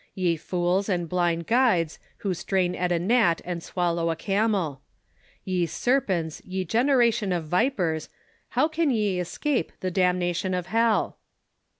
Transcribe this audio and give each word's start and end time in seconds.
Ye 0.15 0.35
fools 0.35 0.89
and 0.89 1.07
blind 1.07 1.45
guides, 1.45 1.99
who 2.17 2.33
strain 2.33 2.73
at 2.73 2.91
a 2.91 2.97
gnat 2.97 3.39
and 3.45 3.61
swal 3.61 3.97
low 3.97 4.09
a 4.09 4.15
camel. 4.15 4.81
''Ye 5.45 5.67
serpents, 5.67 6.41
ye 6.43 6.65
generation 6.65 7.31
of 7.31 7.45
vipers, 7.47 8.09
how 8.57 8.67
can 8.67 8.89
ye 8.89 9.19
escape 9.19 9.71
the 9.81 9.91
damnation 9.91 10.55
of 10.55 10.65
hell." 10.65 11.19